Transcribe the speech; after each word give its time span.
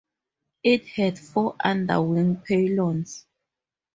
It 0.63 0.87
had 0.87 1.19
four 1.19 1.55
underwing 1.63 2.37
pylons. 2.37 3.27